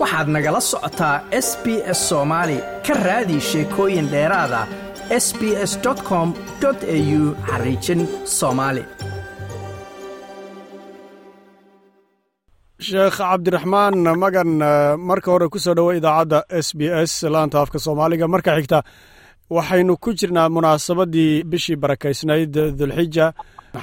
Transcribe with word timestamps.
waxaad 0.00 0.28
nagala 0.34 0.60
socotaa 0.70 1.16
s 1.46 1.48
b 1.64 1.66
s 1.98 2.00
soomaali 2.10 2.58
ka 2.86 2.94
raadi 3.06 3.36
sheekooyin 3.50 4.06
dheeraada 4.12 4.60
s 5.24 5.26
b 5.38 5.42
s 5.70 5.72
com 6.08 6.28
au 6.64 7.20
xariijin 7.50 8.00
soomaali 8.38 8.82
sheekh 12.88 13.16
cabdiraxmaan 13.20 13.94
magan 14.24 14.50
marka 15.08 15.28
hore 15.34 15.46
ku 15.52 15.58
soo 15.64 15.74
dhowo 15.78 15.92
idaacadda 16.00 16.38
s 16.66 16.68
b 16.78 16.80
s 17.10 17.12
laanta 17.34 17.56
afka 17.62 17.78
soomaaliga. 17.86 18.24
Marka 18.34 18.50
xigta 18.58 18.78
waxaynu 19.56 19.94
ku 20.02 20.10
jirnaa 20.18 20.48
munaasabaddii 20.56 21.42
bishii 21.50 21.76
barakaysnayd 21.82 22.54
dulxija 22.78 23.26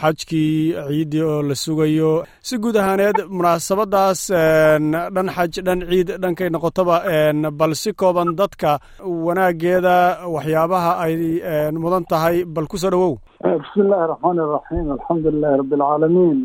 xajkii 0.01 0.73
ciiddii 0.87 1.23
oo 1.31 1.41
la 1.49 1.55
sugayo. 1.55 2.11
Si 2.47 2.55
guud 2.61 2.75
ahaaneed 2.77 3.17
munaasabaddaas 3.37 4.21
dhan 5.15 5.27
xaj 5.35 5.53
dhan 5.67 5.79
ciid 5.89 6.09
dhankay 6.21 6.49
noqotoba 6.51 6.95
bal 7.59 7.73
si 7.81 7.91
kooban 7.99 8.29
dadka 8.39 8.79
wanaaggeeda 9.25 9.95
waxyaabaha 10.35 10.91
ay 11.05 11.13
mudan 11.83 12.03
tahay 12.11 12.37
bal 12.45 12.67
ku 12.71 12.77
soo 12.77 12.91
dhowow. 12.93 13.13
Bismi 13.43 13.83
illaahi 13.83 14.07
raxmaan 14.11 14.37
iraxiim 14.45 14.87
alxamdu 14.95 15.27
lilahi 15.35 15.57
rabbi 15.61 15.75
alcaalamiin 15.75 16.39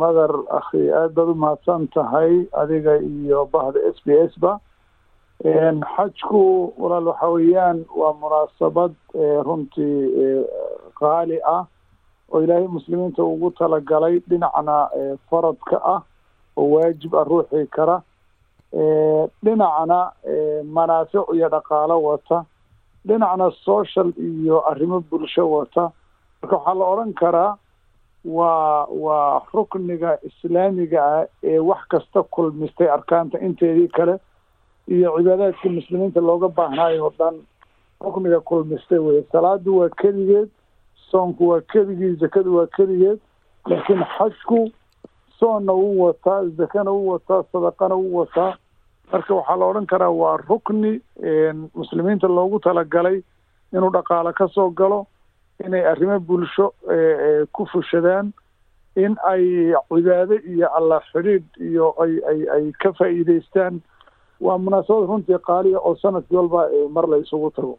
madar 0.00 0.32
akhi 0.60 0.82
aad 1.00 1.10
baad 1.16 1.28
u 1.32 1.34
mahadsan 1.44 1.82
tahay 1.94 2.32
adiga 2.62 2.92
iyo 3.00 3.40
bahda 3.52 3.78
s 3.96 3.98
b 4.06 4.08
s 4.32 4.34
ba 4.44 4.52
xajku 5.44 6.72
walaal 6.78 7.06
waxa 7.12 7.28
weeyaan 7.28 7.84
waa 7.96 8.12
munaasabad 8.20 8.92
runtii 9.44 10.44
qaali 10.98 11.38
ah 11.44 11.66
oo 12.32 12.40
ilaahay 12.42 12.66
muslimiinta 12.68 13.22
ugu 13.24 13.50
talagalay 13.50 14.18
dhinacna 14.28 14.88
faradka 15.30 15.76
ah 15.84 16.00
oo 16.56 16.70
waajib 16.74 17.14
ah 17.14 17.24
ruuxii 17.24 17.66
kara. 17.66 18.02
Dhinacna 19.44 20.12
manaafic 20.64 21.28
iyo 21.34 21.48
dhaqaalo 21.48 22.02
wata. 22.02 22.44
Dhinacna 23.06 23.50
social 23.64 24.12
iyo 24.18 24.64
arrimo 24.70 25.00
bulsho 25.00 25.50
wata. 25.50 25.92
Marka 26.42 26.56
waxaa 26.56 26.74
la 26.74 26.84
odhan 26.84 27.12
karaa 27.14 27.56
waa 28.24 28.86
waa 28.90 29.42
rukniga 29.54 30.18
islaamiga 30.24 31.04
ah 31.04 31.26
ee 31.44 31.58
wax 31.58 31.86
kasta 31.88 32.22
kulmistay 32.22 32.88
arkaanta 32.90 33.38
inteedii 33.38 33.88
kale 33.88 34.18
iyo 34.88 35.16
cibaadaadkii 35.18 35.68
muslimiinta 35.78 36.20
looga 36.20 36.48
baahnaayo 36.48 37.04
oo 37.06 37.12
dhan 37.18 37.36
rukniga 38.00 38.40
kulmistay 38.40 38.98
weye 38.98 39.22
salaadu 39.32 39.78
waa 39.78 39.88
keligeed 39.88 40.48
soonku 41.10 41.48
waa 41.48 41.60
keligii 41.60 42.14
zakadu 42.20 42.56
waa 42.56 42.66
keligeed 42.76 43.18
laakiin 43.66 44.04
xajku 44.18 44.70
soonna 45.38 45.72
wuu 45.72 46.00
wataa 46.04 46.44
zakana 46.44 46.90
wuu 46.90 47.08
wataa 47.08 47.42
sadaqana 47.52 47.94
wuu 47.94 48.16
wataa. 48.18 48.54
Marka 49.12 49.34
waxaa 49.34 49.56
la 49.56 49.64
odhan 49.66 49.86
karaa 49.86 50.10
waa 50.10 50.36
rukni 50.36 51.00
muslimiinta 51.74 52.28
loogu 52.28 52.58
talagalay 52.60 53.22
inuu 53.72 53.90
dhaqaalo 53.90 54.32
ka 54.32 54.48
soo 54.48 54.70
galo 54.70 55.06
inay 55.66 55.84
arrimo 55.86 56.18
bulsho 56.20 56.72
ku 57.52 57.66
fushadaan 57.66 58.32
in 58.96 59.16
ay 59.28 59.72
cibaado 59.88 60.34
iyo 60.52 60.68
allah 60.78 61.00
xidhiidh 61.12 61.44
iyo 61.60 61.94
ay 62.02 62.12
ay 62.30 62.40
ay 62.54 62.72
ka 62.82 62.92
faa'iideystaan 62.92 63.80
waa 64.44 64.58
munaasabad 64.64 65.08
runtii 65.10 65.38
qaaliya 65.48 65.78
oo 65.86 65.94
sannadkii 66.02 66.36
walba 66.40 66.60
mar 66.94 67.04
la 67.10 67.16
isugu 67.22 67.50
tago. 67.56 67.74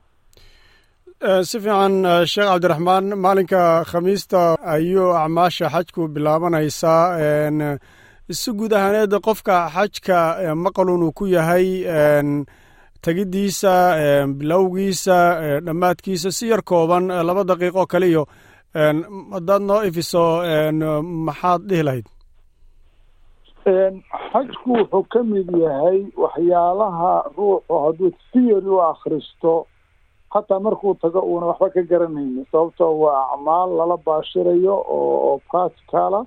Si 1.49 1.57
fiican 1.63 1.95
sheekh 2.31 2.47
cabdiraxmaan 2.51 3.05
maalinka 3.23 3.61
khamiista 3.91 4.41
ayuu 4.73 5.09
acmaasha 5.21 5.65
xajku 5.73 6.01
bilaabanaysaa. 6.13 7.03
Si 8.39 8.49
guud 8.57 8.73
ahaaneed 8.77 9.13
qofka 9.27 9.55
xajka 9.75 10.17
maqalun 10.63 11.03
uu 11.07 11.11
ku 11.17 11.25
yahay 11.35 11.67
tegiddiisa 13.01 13.73
bilowgiisa 14.39 15.17
dhammaadkiisa 15.65 16.29
si 16.37 16.45
yar 16.51 16.61
kooban 16.69 17.05
laba 17.27 17.43
daqiiqo 17.49 17.83
kaliyo 17.93 18.23
haddaad 19.35 19.61
noo 19.69 19.81
ifiso 19.89 20.23
maxaad 21.27 21.61
dhihi 21.69 21.83
lahayd 21.87 22.05
xajku 23.71 24.71
wuxuu 24.79 25.03
ka 25.13 25.23
mid 25.23 25.49
yahay 25.63 25.99
waxyaalaha 26.23 27.11
ruuxu 27.37 27.73
hadduu 27.85 28.11
theory 28.31 28.69
u 28.75 28.79
akhristo 28.81 29.65
hataa 30.29 30.59
markuu 30.59 30.93
tago 31.01 31.19
uuna 31.19 31.45
waxba 31.51 31.69
ka 31.75 31.81
garanayni 31.89 32.45
sababtoo 32.51 32.93
waa 33.03 33.21
acmaal 33.33 33.69
lala 33.77 33.97
baashirayo 34.05 34.75
oo 34.97 35.39
practicala 35.51 36.23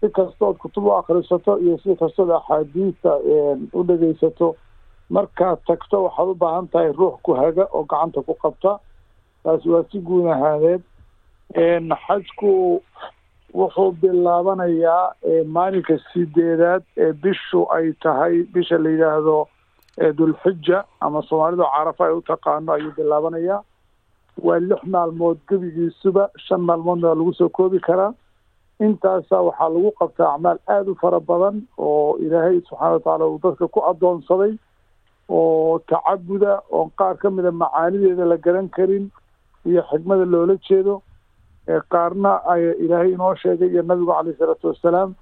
si 0.00 0.08
kastood 0.08 0.56
kutub 0.56 0.84
u 0.86 0.92
akhrisato 0.96 1.58
iyo 1.58 1.78
si 1.84 1.96
kastood 1.96 2.30
axaadiista 2.30 3.12
u 3.72 3.82
dhegeysato 3.84 4.56
markaad 5.10 5.58
tagto 5.66 6.02
waxaad 6.04 6.28
u 6.28 6.34
baahan 6.34 6.68
tahay 6.72 6.92
ruux 6.92 7.16
ku 7.22 7.34
haga 7.34 7.68
oo 7.72 7.84
gacanta 7.84 8.22
ku 8.22 8.34
qabta. 8.42 8.78
Taasi 9.44 9.68
waa 9.68 9.84
si 9.92 9.98
guud 10.00 10.26
ahaaneed 10.32 10.82
xajku 12.06 12.80
wuxuu 13.60 13.90
bilaabanayaa 14.02 15.02
maalinka 15.56 15.98
sideedaad 16.12 16.82
ee 17.04 17.12
bishu 17.24 17.60
ay 17.76 17.92
tahay 18.04 18.34
bisha 18.54 18.78
la 18.84 18.90
yidhaahdo 18.94 19.36
dulxija 20.18 20.78
ama 21.00 21.22
soomaalidu 21.28 21.64
carafa 21.74 22.06
ay 22.06 22.12
u 22.18 22.22
taqaano 22.30 22.72
ayuu 22.76 22.92
bilaabanayaa. 22.98 23.60
Waa 24.46 24.58
lix 24.68 24.82
maalmood 24.94 25.38
gebigiisuba 25.48 26.24
shan 26.46 26.60
maalmoodna 26.68 27.08
waa 27.08 27.14
lagu 27.20 27.32
soo 27.40 27.48
koobi 27.48 27.78
karaa. 27.88 28.12
Intaasa 28.86 29.36
waxaa 29.48 29.68
lagu 29.74 29.90
qabtaa 30.00 30.30
acmaal 30.34 30.58
aada 30.74 30.90
u 30.90 30.94
fara 31.02 31.20
badan 31.20 31.62
oo 31.78 32.18
ilaahay 32.24 32.58
subxaana 32.60 32.92
watacaala 32.96 33.26
uu 33.30 33.38
dadka 33.44 33.68
ku 33.74 33.80
addoonsaday 33.90 34.52
oo 35.28 35.78
tacabuda 35.90 36.52
oo 36.76 36.90
qaar 36.98 37.14
ka 37.22 37.30
mida 37.30 37.52
macaanideeda 37.62 38.24
la 38.32 38.36
garan 38.36 38.68
karin 38.76 39.06
iyo 39.66 39.82
xigmada 39.90 40.24
loola 40.24 40.56
jeedo 40.68 41.02
qaarna 41.66 42.32
ay 42.52 42.62
ilaahay 42.84 43.12
inoo 43.12 43.34
sheegay 43.34 43.68
iyo 43.68 43.82
nabigu 43.82 44.12
caleyh 44.12 44.34
isalaatu 44.34 44.68
wassalaam 44.68 45.14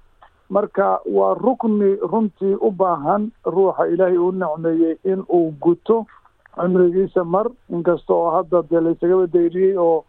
marka 0.49 0.99
waa 1.17 1.33
rukni 1.33 1.95
runtii 2.11 2.55
u 2.61 2.71
baahan 2.71 3.31
ruuxa 3.45 3.87
ilaahay 3.93 4.17
uu 4.17 4.31
nicmeeyey 4.31 4.95
in 5.03 5.23
uu 5.33 5.51
guto 5.61 6.05
cimrigiisa 6.55 7.23
mar 7.23 7.47
inkasta 7.69 8.13
oo 8.13 8.29
hadda 8.35 8.61
dee 8.69 8.81
laysagaba 8.81 9.27
dayriyey 9.33 9.77
oo 9.77 10.03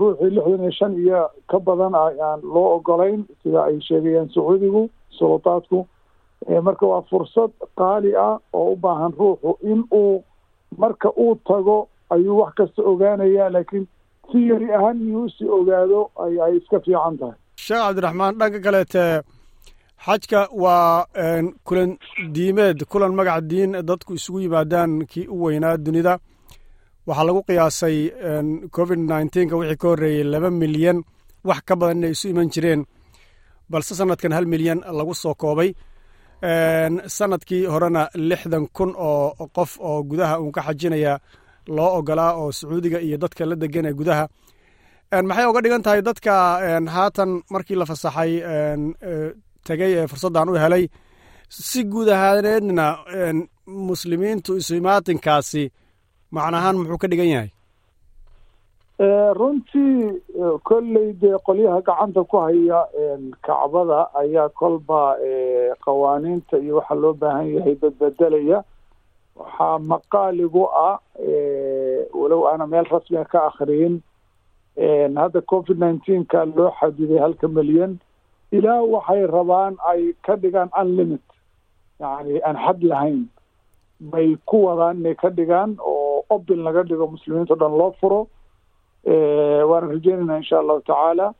ruuxii 0.00 0.30
lixdan 0.30 0.60
iyo 0.62 0.70
shan 0.78 0.94
iyo 1.04 1.20
ka 1.50 1.58
badan 1.60 1.94
aan 1.94 2.40
loo 2.42 2.74
ogolayn 2.76 3.24
sida 3.42 3.64
ay 3.64 3.80
sheegayaan 3.80 4.28
sacuudigu 4.34 4.88
sulutaadku 5.18 5.86
marka 6.62 6.86
waa 6.86 7.02
fursad 7.10 7.50
qaali 7.76 8.16
ah 8.16 8.38
oo 8.52 8.72
u 8.72 8.76
baahan 8.76 9.12
ruuxu 9.18 9.56
in 9.62 9.84
uu 9.92 10.24
marka 10.78 11.08
uu 11.16 11.34
tago 11.48 11.88
ayuu 12.10 12.38
wax 12.40 12.54
kasta 12.54 12.82
ogaanaya 12.82 13.50
laakiin 13.50 13.86
si 14.30 14.38
yari 14.50 14.68
ahaan 14.76 14.98
inuu 15.06 15.28
si 15.36 15.44
ogaado 15.56 16.00
ay 16.24 16.34
ay 16.44 16.54
iska 16.58 16.76
fiican 16.84 17.14
tahay. 17.20 17.36
Sheekh 17.64 17.82
cabdiraxmaan 17.84 18.34
dhanka 18.40 18.58
kaleete 18.66 19.04
xajka 20.06 20.40
waa 20.62 21.06
kulan 21.66 21.90
diimeed 22.34 22.78
kulan 22.90 23.12
magac 23.18 23.40
diin 23.50 23.72
dadku 23.88 24.12
isugu 24.18 24.38
yimaadaan 24.44 24.92
kii 25.10 25.26
u 25.34 25.36
weynaa 25.44 25.76
dunida. 25.84 26.14
Waxaa 27.06 27.26
lagu 27.28 27.40
qiyaasay 27.48 27.96
covid 28.76 28.98
nneteen-ka 29.08 29.56
wixii 29.60 29.80
ka 29.82 29.86
horreeyey 29.90 30.24
laba 30.32 30.50
milyan 30.62 30.98
wax 31.48 31.60
ka 31.68 31.74
badan 31.80 31.98
inay 31.98 32.12
isu 32.16 32.26
iman 32.32 32.48
jireen 32.54 32.80
balse 33.70 33.92
sanadkan 33.98 34.32
hal 34.36 34.46
milyan 34.52 34.80
lagu 34.98 35.14
soo 35.22 35.34
koobay. 35.42 35.70
Sanadkii 37.16 37.66
horena 37.72 38.02
lixdan 38.28 38.64
kun 38.76 38.90
oo 39.08 39.48
qof 39.56 39.72
oo 39.88 39.98
gudaha 40.08 40.34
uun 40.40 40.52
ka 40.56 40.60
xajinaya 40.66 41.12
loo 41.76 41.90
ogolaa 41.98 42.32
oo 42.40 42.52
sacuudiga 42.52 42.98
iyo 43.00 43.16
dadka 43.22 43.46
la 43.46 43.56
degan 43.56 43.86
ee 43.86 43.92
gudaha. 44.00 44.24
Maxay 45.28 45.46
oga 45.50 45.60
dhigan 45.64 45.82
tahay 45.82 46.02
dadka 46.02 46.32
haatan 46.96 47.30
markii 47.52 47.76
la 47.80 47.86
fasaxay 47.90 48.32
tegey 49.66 49.92
ee 50.00 50.06
fursaddan 50.10 50.48
u 50.48 50.54
helay 50.64 50.84
si 51.48 51.80
guud 51.92 52.08
ahaaneedna 52.08 52.86
muslimiintu 53.66 54.50
isumaatinkaasi 54.60 55.62
macnahaan 56.34 56.76
muxuu 56.78 56.98
ka 57.02 57.08
dhigan 57.10 57.30
yahay? 57.34 57.50
Runtii 59.38 60.22
kolley 60.68 61.12
dee 61.20 61.36
qolyaha 61.46 61.80
gacanta 61.86 62.22
ku 62.30 62.36
haya 62.38 62.80
kacbada 63.46 64.00
ayaa 64.20 64.48
kolba 64.48 65.16
qawaaniinta 65.84 66.58
iyo 66.58 66.76
waxa 66.78 66.94
loo 66.94 67.12
baahan 67.14 67.48
yahay 67.54 67.74
badbedelaya 67.74 68.58
waxaa 69.36 69.78
maqaaligu 69.90 70.62
ah 70.86 70.98
walow 72.12 72.46
aana 72.50 72.66
meel 72.66 72.84
rasmiga 72.90 73.24
ka 73.24 73.46
akriyin 73.50 74.00
hadda 75.22 75.40
covid 75.52 75.78
nineteenka 75.78 76.44
loo 76.56 76.70
xadiday 76.80 77.18
halka 77.18 77.48
milyan 77.48 77.98
ilaa 78.52 78.82
waxay 78.82 79.26
rabaan 79.26 79.76
ay 79.90 80.12
ka 80.26 80.36
dhigaan 80.36 80.70
unlimit 80.80 81.22
yani 82.00 82.40
aan 82.42 82.56
xad 82.64 82.82
lahayn. 82.82 83.24
Bay 84.00 84.36
ku 84.46 84.64
wadaan 84.66 84.98
inay 85.00 85.14
ka 85.14 85.28
dhigaan 85.30 85.76
oo 85.80 86.24
obil 86.30 86.58
laga 86.66 86.82
dhigo 86.82 87.06
muslimiinta 87.06 87.54
o 87.54 87.56
dhan 87.56 87.74
loo 87.78 87.92
furo. 88.00 88.26
Waana 89.70 89.86
rajeynayna 89.94 90.36
insha 90.42 90.58
allahu 90.58 90.80
tacaala. 90.86 91.34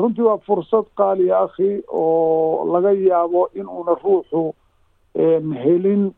Runtii 0.00 0.22
waa 0.28 0.38
fursad 0.46 0.86
qaaliya 0.98 1.38
akhi 1.46 1.82
oo 1.88 2.64
laga 2.72 2.92
yaabo 2.92 3.48
in 3.54 3.66
uuna 3.68 3.94
ruuxu 4.02 4.54
helin 5.62 6.14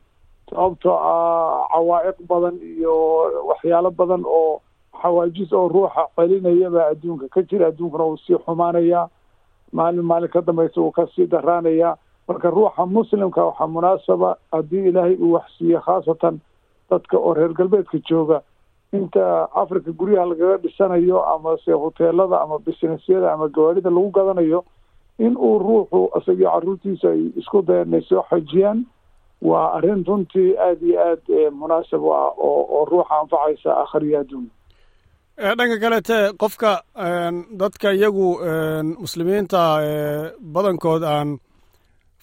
sababtoo 0.50 0.96
ah 0.98 1.68
cawaa'iq 1.72 2.18
badan 2.28 2.56
iyo 2.62 2.94
waxyaalo 3.50 3.90
badan 3.90 4.22
oo 4.26 4.60
xawaajis 5.02 5.52
oo 5.52 5.68
ruuxa 5.68 6.06
celinayabaa 6.16 6.90
adduunka 6.92 7.28
ka 7.28 7.42
jira. 7.42 7.66
Adduunkana 7.70 8.04
uu 8.04 8.16
sii 8.26 8.38
xumaanayaa 8.44 9.08
maalin 9.72 10.04
maalin 10.04 10.28
ka 10.28 10.40
dambaysa 10.42 10.80
uu 10.80 10.90
ka 10.90 11.06
sii 11.14 11.26
daraanayaa 11.26 11.96
marka 12.28 12.50
ruuxa 12.50 12.86
muslimka 12.86 13.44
waxaa 13.44 13.66
munaasaba 13.66 14.36
haddii 14.52 14.88
ilaahay 14.90 15.16
uu 15.16 15.32
waxsiiye 15.32 15.78
khaasatan 15.80 16.40
dadka 16.90 17.18
oo 17.18 17.34
reer 17.34 17.52
galbeedka 17.54 17.98
jooga 18.08 18.42
inta 18.92 19.46
africa 19.54 19.90
guryaha 19.98 20.26
lagaga 20.26 20.56
dhisanayo 20.62 21.22
ama 21.34 21.56
se 21.64 21.72
hoteelada 21.72 22.40
ama 22.42 22.58
businessyada 22.58 23.32
ama 23.32 23.48
gawaarida 23.48 23.90
lagu 23.90 24.10
gadanayo 24.10 24.64
in 25.18 25.36
uu 25.36 25.58
ruuxu 25.58 26.10
isagii 26.18 26.44
caruurtiisa 26.50 27.08
ay 27.14 27.22
isku 27.40 27.62
inay 27.68 28.02
soo 28.02 28.22
xajiyaan 28.30 28.84
waa 29.48 29.66
arrin 29.76 30.04
runtii 30.08 30.50
aada 30.66 30.86
iyo 30.86 31.00
aad 31.10 31.24
munaasab 31.60 32.02
u 32.02 32.10
ah 32.14 32.28
oo 32.46 32.62
oo 32.76 32.84
ruuxa 32.90 33.14
anfacaysa 33.22 33.70
akhriya 33.82 34.20
adduun. 34.22 34.46
Dhanka 35.58 35.76
kalete 35.84 36.18
qofka 36.42 36.72
dadka 37.60 37.88
iyagu 37.96 38.26
muslimiinta 39.04 39.60
badankood 40.54 41.02
aan 41.04 41.28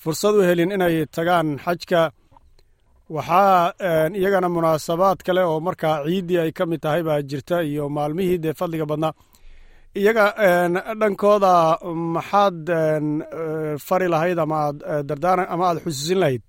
fursad 0.02 0.36
u 0.40 0.42
helin 0.48 0.72
inay 0.76 0.96
tagaan 1.16 1.48
xajka 1.66 2.02
waxaa 3.16 3.74
iyagana 4.20 4.50
munaasabaad 4.56 5.20
kale 5.26 5.42
oo 5.50 5.60
markaa 5.68 6.04
ciiddii 6.06 6.40
ay 6.44 6.52
ka 6.58 6.64
mid 6.70 6.82
tahay 6.84 7.04
baa 7.08 7.22
jirta 7.30 7.58
iyo 7.64 7.90
maalmihii 7.90 8.38
dee 8.44 8.54
fadliga 8.60 8.86
badnaa. 8.92 9.14
Iyaga 10.02 10.26
dhankooda 11.00 11.54
maxaad 12.16 12.60
fari 13.88 14.08
lahayd 14.14 14.40
ama 14.40 14.56
aad 14.66 14.78
dardaaran 15.10 15.48
ama 15.54 15.64
aada 15.68 15.80
xusuusin 15.86 16.20
lahayd 16.24 16.42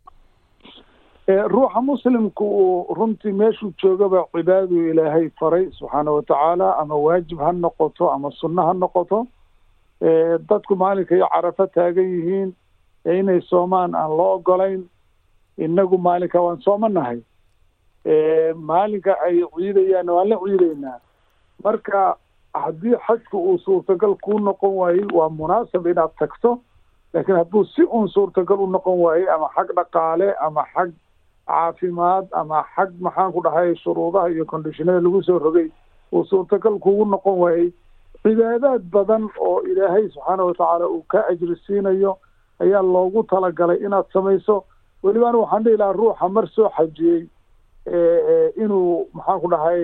ruuxa 1.28 1.80
muslimku 1.82 2.44
uu 2.44 2.94
runtii 2.94 3.32
meeshuu 3.32 3.72
joogaba 3.82 4.25
cibaaduu 4.32 4.84
ilaahay 4.90 5.28
faray 5.40 5.66
subxaana 5.78 6.10
watacaala 6.10 6.76
ama 6.78 6.94
waajib 6.96 7.38
ha 7.38 7.52
noqoto 7.52 8.10
ama 8.12 8.30
sunno 8.30 8.62
ha 8.66 8.72
noqoto 8.72 9.26
dadku 10.48 10.76
maalinka 10.76 11.14
iyo 11.16 11.28
carafo 11.34 11.66
taagan 11.66 12.08
yihiin 12.14 12.52
inay 13.19 13.40
soomaan 13.40 13.94
aan 13.94 14.16
loo 14.16 14.34
ogolayn 14.38 14.82
inagu 15.58 15.98
maalinka 15.98 16.40
waan 16.40 16.60
soomanahay 16.64 17.20
maalinka 18.70 19.12
ay 19.26 19.42
ciidayaan 19.56 20.08
waan 20.08 20.28
la 20.28 20.36
ciidaynaa. 20.44 20.98
Marka 21.64 22.16
haddii 22.54 22.96
xajku 23.06 23.36
uu 23.50 23.58
suurtagal 23.58 24.14
kuu 24.25 24.38
noqon 24.38 24.70
waayey 24.80 25.04
waa 25.12 25.28
munaasab 25.28 25.86
inaad 25.86 26.10
tagto 26.19 26.58
laakiin 27.12 27.36
hadduu 27.38 27.64
si 27.64 27.82
uun 27.84 28.08
suurtagal 28.08 28.60
u 28.60 28.66
noqon 28.66 28.98
waayey 29.04 29.28
ama 29.34 29.48
xag 29.56 29.69
dhaqaale 29.76 30.34
ama 30.40 30.64
xag 30.75 30.90
caafimaad 31.48 32.26
ama 32.40 32.62
xag 32.76 32.90
maxaan 33.00 33.32
ku 33.32 33.40
dhahay 33.46 33.74
shuruudaha 33.82 34.30
iyo 34.30 34.44
kondishinada 34.44 35.00
lagu 35.00 35.22
soo 35.22 35.38
rogay 35.38 35.68
uu 36.12 36.24
suurtagal 36.24 36.78
kugu 36.78 37.04
noqon 37.04 37.38
waayey 37.42 37.68
cibaadaad 38.22 38.82
badan 38.92 39.28
oo 39.40 39.60
ilaahay 39.70 40.08
subxaana 40.14 40.44
watacaala 40.48 40.86
uu 40.88 41.02
ka 41.12 41.24
ajri 41.32 41.56
siinayo 41.66 42.16
ayaa 42.60 42.82
loogu 42.82 43.22
talagalay 43.30 43.78
inaad 43.86 44.06
samayso. 44.12 44.64
Weliba 45.02 45.28
anu 45.30 45.40
waxaan 45.42 45.62
dhihi 45.64 45.76
lahaa 45.78 45.92
ruuxa 46.00 46.28
mar 46.28 46.46
soo 46.54 46.68
xajiyey 46.76 47.20
inuu 48.62 49.06
maxaan 49.14 49.40
ku 49.40 49.48
dhahay 49.50 49.82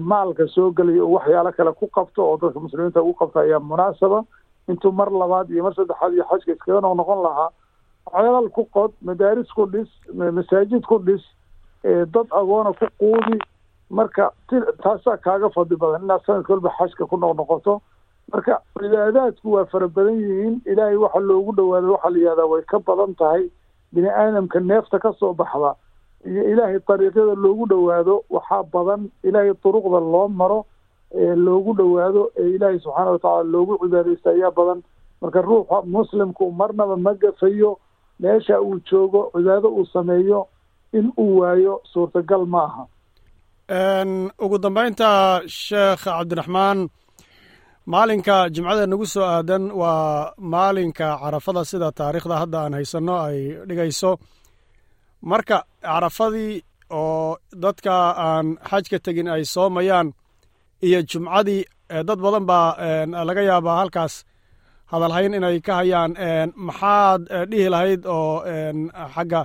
maalka 0.00 0.46
soo 0.54 0.70
gelayo 0.72 1.06
oo 1.06 1.14
waxyaalo 1.16 1.52
kale 1.56 1.72
ku 1.78 1.86
qabto 1.86 2.20
oo 2.26 2.36
dadka 2.42 2.60
muslimiinta 2.60 3.02
ugu 3.02 3.14
qabto 3.14 3.38
ayaa 3.40 3.60
munaasaba. 3.60 4.24
Intuu 4.68 4.92
mar 4.92 5.08
labaad 5.10 5.50
iyo 5.50 5.62
mar 5.64 5.74
saddexaad 5.74 6.12
iyo 6.12 6.24
xajka 6.30 6.52
iskaga 6.52 6.80
noq 6.80 6.96
noqon 6.98 7.22
lahaa 7.22 7.48
ceelal 8.14 8.48
ku 8.50 8.64
qod 8.74 8.92
madaaris 9.02 9.50
ku 9.56 9.66
dhis 9.66 9.88
masaajid 10.14 10.82
ku 10.86 10.98
dhis 10.98 11.22
dad 11.84 12.26
agoona 12.40 12.72
ku 12.78 12.86
quudi. 13.00 13.38
Marka 13.90 14.30
taasaa 14.82 15.16
kaaga 15.24 15.48
fadli 15.54 15.76
badan 15.76 16.02
inaad 16.04 16.20
sanadka 16.26 16.52
walba 16.52 16.70
xajka 16.78 17.06
ku 17.08 17.16
noqnoqoto 17.16 17.80
marka 18.32 18.58
cibaadaadku 18.78 19.46
waa 19.54 19.64
fara 19.72 19.88
badan 19.88 20.18
yihiin. 20.20 20.54
Ilaahay 20.66 20.96
waxa 20.96 21.20
loogu 21.20 21.52
dhawaado 21.56 21.92
waxaa 21.96 22.10
la 22.10 22.18
yihahdaa 22.18 22.46
way 22.52 22.62
ka 22.62 22.78
badan 22.78 23.14
tahay. 23.14 23.44
Bini 23.92 24.08
aadamka 24.08 24.60
neefta 24.60 24.98
ka 25.00 25.12
soo 25.18 25.32
baxda 25.32 25.72
iyo 26.28 26.42
ilaahay 26.52 26.78
dariiqyada 26.88 27.34
loogu 27.44 27.64
dhowaado 27.72 28.22
waxaa 28.30 28.62
badan. 28.72 29.08
Ilaahay 29.24 29.54
duruqda 29.64 30.00
loo 30.12 30.28
maro 30.28 30.66
ee 31.14 31.34
loogu 31.34 31.72
dhowaado 31.80 32.28
ee 32.36 32.48
ilaahay 32.56 32.78
subxaana 32.84 33.10
watacaala 33.16 33.48
loogu 33.54 33.78
cibaadaysta 33.80 34.30
ayaa 34.36 34.50
badan. 34.52 34.82
Marka 35.22 35.40
ruuxa 35.42 35.80
muslimku 35.86 36.50
marnaba 36.52 36.96
ma 36.96 37.14
gafayo 37.14 37.78
meesha 38.22 38.56
uu 38.66 38.76
joogo 38.88 39.20
cibaado 39.34 39.68
uu 39.78 39.86
sameeyo 39.94 40.40
in 40.98 41.06
uu 41.22 41.32
waayo 41.40 41.74
suurtagal 41.92 42.44
ma 42.52 42.60
aha 42.68 42.84
ugu 44.44 44.56
dambaynta 44.64 45.08
sheekh 45.62 46.02
cabdiraxmaan 46.04 46.78
maalinka 47.92 48.36
jimcada 48.54 48.84
nagu 48.92 49.06
soo 49.14 49.24
aadan 49.34 49.64
waa 49.80 50.32
maalinka 50.52 51.06
carafada 51.22 51.62
sida 51.70 51.88
taariikhda 51.98 52.36
hadda 52.42 52.58
aan 52.64 52.74
haysanno 52.78 53.14
ay 53.28 53.38
dhigayso. 53.68 54.10
Marka 55.30 55.56
carafadii 55.82 56.54
oo 57.00 57.36
dadka 57.62 57.94
aan 58.28 58.46
xajka 58.70 58.98
tegin 59.04 59.28
ay 59.34 59.42
soomayaan 59.54 60.08
iyo 60.86 61.00
jumcadii 61.10 61.62
dad 62.08 62.18
badan 62.24 62.44
baa 62.50 62.68
laga 63.28 63.42
yaabaa 63.50 63.76
halkaas 63.80 64.14
hadalhayn 64.92 65.34
inay 65.38 65.60
ka 65.60 65.74
hayaan 65.80 66.14
maxaad 66.68 67.22
dhihi 67.50 67.68
lahayd 67.74 68.06
oo 68.06 68.42
xagga 69.14 69.44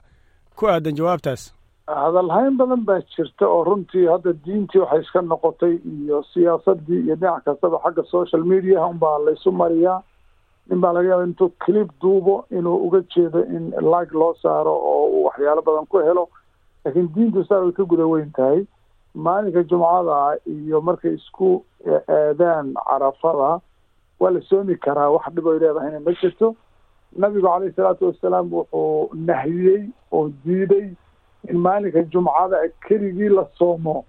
ku 0.55 0.67
aadan 0.67 0.95
jawaabtaas? 0.99 1.43
Hadalhayn 1.87 2.57
badan 2.57 2.85
baa 2.87 2.99
jirta 3.15 3.45
oo 3.47 3.63
runtii 3.67 4.05
hadda 4.13 4.33
diintii 4.45 4.79
waxay 4.83 5.01
iska 5.05 5.21
noqotay 5.21 5.73
iyo 5.93 6.23
siyaasadii 6.33 7.01
iyo 7.05 7.15
dhinac 7.21 7.43
kastaba 7.45 7.77
xagga 7.83 8.03
social 8.15 8.43
mediaha 8.51 8.87
unbaa 8.93 9.17
laysu 9.25 9.51
mariyaa 9.51 9.99
nin 10.69 10.79
baa 10.81 10.93
laga 10.95 11.09
yaaba 11.09 11.25
intuu 11.27 11.49
clip 11.65 11.89
duubo 12.01 12.35
inuu 12.57 12.77
uga 12.87 13.01
jeedo 13.15 13.39
in 13.55 13.63
like 13.93 14.11
loo 14.21 14.33
saaro 14.43 14.73
oo 14.91 15.05
uu 15.15 15.25
waxyaalo 15.27 15.61
badan 15.67 15.85
ku 15.91 15.97
helo. 16.07 16.29
Laakiin 16.85 17.09
diintu 17.15 17.43
saa 17.49 17.59
way 17.63 17.71
ka 17.71 17.83
guda 17.83 18.05
weyn 18.07 18.31
tahay. 18.37 18.63
Maalinka 19.15 19.63
jumcada 19.69 20.39
iyo 20.47 20.81
markay 20.81 21.13
isku 21.19 21.49
aadaan 22.07 22.73
carafada 22.87 23.51
waa 24.23 24.31
la 24.35 24.41
soomi 24.49 24.75
karaa 24.85 25.09
wax 25.15 25.25
dhib 25.35 25.45
oy 25.51 25.59
leedahayna 25.63 25.99
ma 26.07 26.11
jirto. 26.21 26.55
Nabigu 27.21 27.45
calayhi 27.47 27.75
salaatu 27.77 28.05
wasalaam 28.09 28.47
wuxuu 28.53 29.09
nahiyey 29.29 29.81
oo 30.12 30.29
diiday 30.45 30.88
in 31.50 31.57
maalinka 31.65 32.03
jumcada 32.13 32.57
keligii 32.88 33.29
la 33.38 33.45
soomo. 33.59 34.05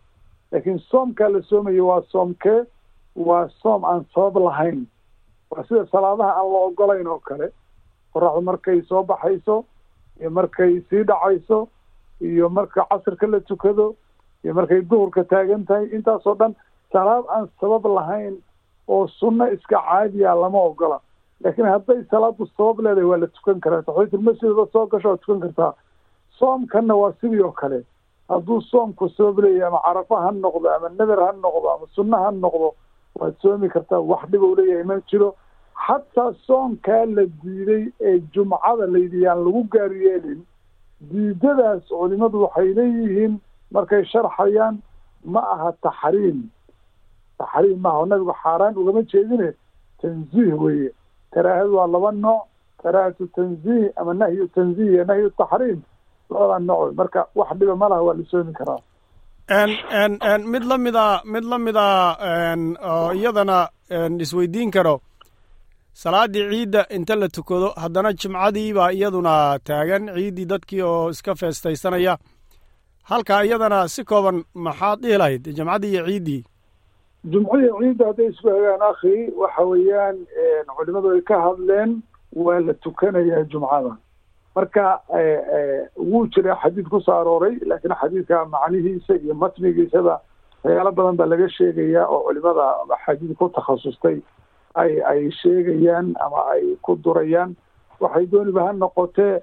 Laakiin 0.52 0.78
soomkaa 0.90 1.28
la 1.34 1.42
soomayo 1.50 1.86
waa 1.90 2.02
soomkee 2.12 2.60
waa 3.16 3.48
soom 3.62 3.84
aan 3.84 4.04
sabab 4.14 4.36
lahayn. 4.46 4.86
Waa 5.50 5.64
sida 5.68 5.86
salaadaha 5.92 6.32
aan 6.40 6.52
la 6.52 6.58
ogolayn 6.68 7.06
oo 7.06 7.18
kale. 7.28 7.48
Qoraxdu 8.14 8.40
markay 8.50 8.80
soo 8.88 9.02
baxayso 9.02 9.64
iyo 10.20 10.30
markay 10.30 10.80
sii 10.90 11.02
dhacayso 11.04 11.68
iyo 12.20 12.48
marka 12.48 12.86
casirka 12.90 13.26
la 13.26 13.40
tukado 13.40 13.94
iyo 14.44 14.54
markay 14.54 14.80
duhurka 14.90 15.24
taagan 15.24 15.64
tahay 15.66 15.86
intaasoo 15.96 16.34
dhan 16.40 16.54
salaad 16.92 17.24
aan 17.34 17.48
sabab 17.60 17.84
lahayn 17.96 18.36
oo 18.88 19.06
sunno 19.08 19.46
iska 19.52 19.78
caadiya 19.80 20.34
lama 20.34 20.58
ogola. 20.70 21.00
Laakiin 21.44 21.66
hadday 21.68 22.04
salaadu 22.10 22.46
sabab 22.56 22.80
leedahay 22.84 23.04
waa 23.10 23.16
la 23.22 23.26
tukan 23.26 23.60
karaa. 23.60 23.82
Taxiyatulmasjidba 23.82 24.66
soo 24.72 24.86
gasho 24.86 25.08
waad 25.08 25.20
tukan 25.20 25.40
kartaa. 25.40 25.72
Soomkanna 26.38 26.94
waa 26.96 27.12
sidii 27.20 27.42
oo 27.42 27.52
kale. 27.52 27.84
Hadduu 28.28 28.60
soomku 28.60 29.08
sabab 29.08 29.38
leeyahay 29.38 29.68
ama 29.68 29.80
carafa 29.84 30.16
ha 30.24 30.30
noqdo 30.32 30.68
ama 30.76 30.88
nader 30.88 31.20
ha 31.26 31.32
noqdo 31.32 31.68
ama 31.74 31.86
sunno 31.94 32.16
ha 32.24 32.30
noqdo 32.30 32.74
waad 33.18 33.34
soomi 33.42 33.68
kartaa. 33.68 34.00
Wax 34.00 34.28
dhib 34.30 34.42
ou 34.42 34.54
leeyahay 34.56 34.84
ma 34.84 35.00
jiro. 35.10 35.34
Xataa 35.86 36.32
soonkaa 36.46 37.04
la 37.16 37.24
diiday 37.42 37.84
ee 38.00 38.18
jumcada 38.34 38.86
layidhi 38.86 39.22
yaan 39.26 39.44
lagu 39.44 39.62
gaar 39.74 39.92
yeelin 39.92 40.40
diidadaas 41.10 41.82
culimadu 41.88 42.42
waxay 42.44 42.68
leeyihiin 42.78 43.40
markay 43.72 44.04
sharxayaan 44.12 44.78
ma 45.24 45.40
aha 45.54 45.72
taxriim 45.82 46.38
taxriim 47.38 47.78
maaha 47.84 48.06
nabigu 48.10 48.34
xaaraan 48.42 48.74
ugama 48.80 49.02
jeedine? 49.10 49.48
Tanziih 50.02 50.54
weeye. 50.62 50.90
Karaahadu 51.34 51.76
waa 51.76 51.86
laba 51.94 52.10
nooc. 52.12 52.42
Karaahatu 52.82 53.26
tanziih 53.36 53.90
ama 53.96 54.12
nahyu 54.14 54.44
tanziih 54.54 54.90
iyo 54.94 55.04
nahyu 55.04 55.30
taxriim 55.38 55.80
labadaa 56.30 56.58
nooc. 56.68 56.94
Marka 56.98 57.20
wax 57.34 57.50
dhiba 57.58 57.74
ma 57.76 57.88
laha 57.88 58.02
waa 58.06 58.14
la 58.18 58.24
soomi 58.30 58.52
karaa. 58.58 58.80
Mid 60.52 60.64
la 60.64 60.76
mida 60.78 61.20
mid 61.24 61.44
la 61.44 61.58
mida 61.58 61.86
oo 62.90 63.12
iyadana 63.12 63.68
isweydiin 64.20 64.70
karo. 64.70 65.00
Salaaddii 65.92 66.48
ciidda 66.50 66.86
inta 66.96 67.14
la 67.16 67.28
tukado 67.28 67.68
haddana 67.82 68.12
jimcadii 68.12 68.72
baa 68.74 68.90
iyaduna 68.92 69.58
taagan. 69.64 70.08
Ciiddii 70.14 70.46
dadkii 70.52 70.82
oo 70.82 71.10
iska 71.10 71.34
feestaysanaya. 71.34 72.18
Halkaa 73.10 73.42
iyadana 73.44 73.88
si 73.88 74.04
kooban 74.04 74.44
maxaad 74.54 74.98
dhihi 75.02 75.18
lahayd? 75.18 75.44
Jimcaddii 75.56 75.92
iyo 75.94 76.06
ciiddii 76.06 76.44
jumcadii 77.24 77.70
ciidda 77.80 78.06
hadday 78.06 78.26
isku 78.32 78.48
hagaan 78.50 78.82
akhi 78.90 79.14
waxa 79.42 79.62
weeyaan 79.70 80.16
culimadu 80.76 81.10
ay 81.14 81.20
ka 81.20 81.38
hadleen 81.44 82.02
waa 82.36 82.60
la 82.60 82.74
tukanayaa 82.74 83.44
jumcada. 83.52 83.96
Marka 84.56 85.00
wuu 85.96 86.26
jira 86.26 86.56
xadiid 86.62 86.88
ku 86.88 87.00
soo 87.00 87.12
arooray 87.20 87.56
laakiin 87.66 87.94
xadiidka 88.00 88.44
macnihiisa 88.44 89.14
iyo 89.16 89.34
matnigiisaba 89.34 90.20
waxyaalo 90.64 90.92
badan 90.92 91.16
baa 91.16 91.26
laga 91.26 91.48
sheegayaa 91.48 92.06
oo 92.08 92.20
culimada 92.28 92.66
xadiid 93.06 93.36
ku 93.38 93.48
takhasustay 93.48 94.20
ay 94.74 95.00
ay 95.02 95.30
sheegayaan 95.30 96.14
ama 96.20 96.44
ay 96.52 96.76
ku 96.82 96.96
durayaan. 96.96 97.56
Waxay 98.00 98.26
dooniba 98.26 98.66
ha 98.68 98.72
noqotee 98.72 99.40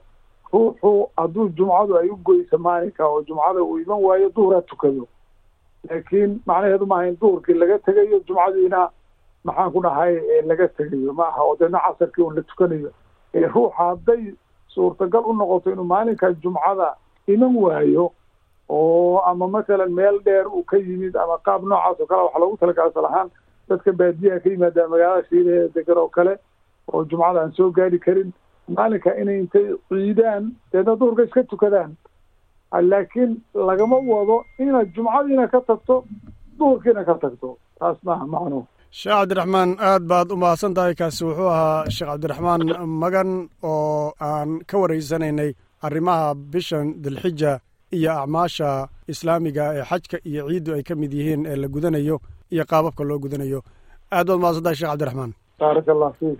ruuxu 0.54 1.10
hadduu 1.18 1.50
jumcadu 1.58 1.98
ay 1.98 2.10
u 2.10 2.16
goyso 2.24 2.58
maalinka 2.58 3.08
oo 3.08 3.24
jumcada 3.24 3.64
uu 3.64 3.80
iman 3.80 4.04
waayo 4.04 4.30
duhur 4.30 4.56
ha 4.56 4.62
tukado 4.62 5.08
laakiin 5.90 6.40
macnaheedu 6.46 6.86
maaha 6.86 7.08
in 7.08 7.18
duhurkii 7.22 7.54
laga 7.64 7.78
tegayo 7.88 8.20
jumcadiina 8.28 8.90
maxaan 9.44 9.72
ku 9.74 9.82
dhahay 9.82 10.14
laga 10.46 10.68
tegayo. 10.78 11.14
Ma 11.14 11.28
aha 11.28 11.42
oo 11.44 11.56
deedna 11.60 11.80
casarkii 11.86 12.24
un 12.28 12.36
la 12.36 12.42
tukanayo. 12.42 12.92
Ruuxa 13.34 13.78
hadday 13.78 14.34
suurtagal 14.74 15.24
u 15.26 15.34
noqoto 15.34 15.72
inuu 15.72 15.84
maalinka 15.94 16.34
jumcada 16.44 16.96
iman 17.28 17.56
waayo 17.64 18.12
oo 18.70 19.20
ama 19.26 19.48
masalan 19.48 19.92
meel 19.94 20.20
dheer 20.26 20.48
uu 20.48 20.64
ka 20.64 20.78
yimid 20.78 21.16
ama 21.16 21.38
qaab 21.46 21.64
noocaas 21.64 22.00
oo 22.00 22.06
kale 22.08 22.22
waxa 22.24 22.40
loogu 22.40 22.58
talagala 22.58 22.90
asal 22.90 23.06
ahaan 23.06 23.30
dadka 23.70 23.92
baadiyaha 23.92 24.40
ka 24.44 24.50
yimaadaan 24.50 24.90
magaalada 24.94 25.28
shiilahe 25.30 25.68
degan 25.76 25.98
oo 25.98 26.08
kale 26.08 26.38
oo 26.94 27.04
jumcada 27.06 27.42
aan 27.42 27.52
soo 27.58 27.72
gaari 27.72 28.00
karin 28.00 28.32
maalinka 28.78 29.16
inay 29.22 29.40
intay 29.40 29.66
ciidaan 29.90 30.52
deedna 30.72 30.96
duhurka 30.96 31.24
iska 31.24 31.44
tukadaan 31.44 31.96
laakiin 32.92 33.32
lagama 33.70 33.98
wado 34.12 34.38
inaad 34.60 34.88
jumcadiina 34.96 35.48
ka 35.54 35.60
tagto 35.68 35.96
duhurkiina 36.58 37.04
ka 37.10 37.16
tagto. 37.24 37.50
Taas 37.80 37.98
maaha 38.08 38.26
macnuhu 38.34 38.64
sheekh 39.00 39.14
cabdiraxmaan 39.16 39.70
aad 39.90 40.04
baad 40.12 40.28
u 40.32 40.38
mahadsan 40.44 40.74
tahay 40.78 40.94
kaasi 41.00 41.22
wuxuu 41.28 41.50
ahaa 41.56 41.90
sheekh 41.96 42.10
cabdiraxmaan 42.12 42.62
magan 43.04 43.30
oo 43.64 44.14
aan 44.30 44.50
ka 44.70 44.76
waraysanaynay 44.82 45.52
arrimaha 45.86 46.28
bishan 46.52 46.88
dilxija 47.04 47.52
iyo 47.98 48.12
acmaasha 48.22 48.70
islaamiga 49.14 49.64
ee 49.78 49.84
xajka 49.90 50.18
iyo 50.30 50.42
ciiddu 50.50 50.72
ay 50.78 50.84
ka 50.88 50.94
mid 51.02 51.12
yihiin 51.20 51.42
ee 51.52 51.56
la 51.62 51.68
gudanayo 51.76 52.16
iyo 52.54 52.64
qaababka 52.72 53.04
loo 53.10 53.20
gudanayo. 53.24 53.60
Aad 54.16 54.28
baad 54.28 54.40
mahadsan 54.44 54.64
tahay 54.66 54.76
sheekh 54.80 54.92
cabdiraxmaan. 54.92 55.32
Baaraka 55.60 55.92
allah 55.96 56.12
fiik 56.20 56.40